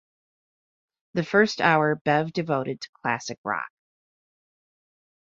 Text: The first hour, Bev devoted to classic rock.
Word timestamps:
The 1.13 1.23
first 1.23 1.61
hour, 1.61 1.93
Bev 1.93 2.33
devoted 2.33 2.81
to 2.81 2.89
classic 3.03 3.37
rock. 3.43 3.69